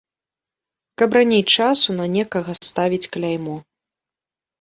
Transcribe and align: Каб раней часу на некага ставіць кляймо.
Каб 0.99 1.09
раней 1.17 1.43
часу 1.57 1.89
на 1.99 2.07
некага 2.15 2.51
ставіць 2.69 3.09
кляймо. 3.17 3.55